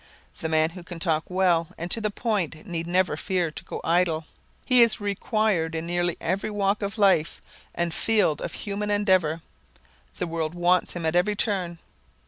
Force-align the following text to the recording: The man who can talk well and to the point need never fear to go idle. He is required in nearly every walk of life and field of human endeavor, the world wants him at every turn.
The 0.39 0.49
man 0.49 0.71
who 0.71 0.81
can 0.81 0.97
talk 0.97 1.25
well 1.29 1.67
and 1.77 1.91
to 1.91 2.01
the 2.01 2.09
point 2.09 2.65
need 2.65 2.87
never 2.87 3.15
fear 3.15 3.51
to 3.51 3.63
go 3.63 3.79
idle. 3.83 4.25
He 4.65 4.81
is 4.81 4.99
required 4.99 5.75
in 5.75 5.85
nearly 5.85 6.17
every 6.19 6.49
walk 6.49 6.81
of 6.81 6.97
life 6.97 7.39
and 7.75 7.93
field 7.93 8.41
of 8.41 8.53
human 8.55 8.89
endeavor, 8.89 9.43
the 10.17 10.25
world 10.25 10.55
wants 10.55 10.93
him 10.93 11.05
at 11.05 11.15
every 11.15 11.35
turn. 11.35 11.77